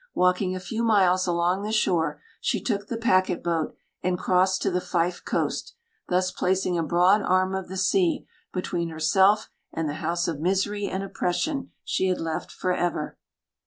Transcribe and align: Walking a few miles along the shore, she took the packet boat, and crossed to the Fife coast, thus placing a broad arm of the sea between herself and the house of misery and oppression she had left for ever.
Walking 0.15 0.55
a 0.55 0.59
few 0.59 0.83
miles 0.83 1.27
along 1.27 1.61
the 1.61 1.71
shore, 1.71 2.23
she 2.39 2.59
took 2.59 2.87
the 2.87 2.97
packet 2.97 3.43
boat, 3.43 3.75
and 4.01 4.17
crossed 4.17 4.63
to 4.63 4.71
the 4.71 4.81
Fife 4.81 5.23
coast, 5.23 5.75
thus 6.09 6.31
placing 6.31 6.75
a 6.75 6.81
broad 6.81 7.21
arm 7.21 7.53
of 7.53 7.67
the 7.67 7.77
sea 7.77 8.25
between 8.51 8.89
herself 8.89 9.51
and 9.71 9.87
the 9.87 9.93
house 10.01 10.27
of 10.27 10.39
misery 10.39 10.87
and 10.87 11.03
oppression 11.03 11.71
she 11.83 12.07
had 12.07 12.19
left 12.19 12.51
for 12.51 12.73
ever. 12.73 13.15